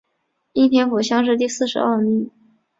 [0.53, 2.31] 应天府乡试第四十二名。